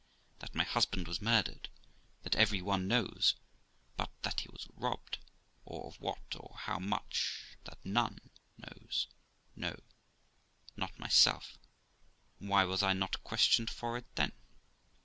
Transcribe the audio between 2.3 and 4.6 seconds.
every one knows; but that he